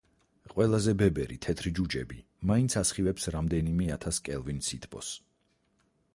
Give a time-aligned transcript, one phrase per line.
[0.53, 2.17] ყველაზე ბებერი თეთრი ჯუჯები
[2.53, 5.13] მაინც ასხივებს რამდენიმე ათას კელვინ სითბოს.